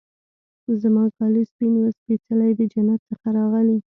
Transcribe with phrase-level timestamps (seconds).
[0.81, 3.77] زما کالي وه سپین سپيڅلي د جنت څخه راغلي